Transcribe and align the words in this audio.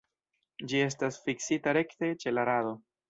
Ĝi 0.71 0.79
estas 0.85 1.19
fiksita 1.27 1.77
rekte 1.79 2.11
ĉe 2.25 2.35
la 2.39 2.47
rado. 2.51 2.73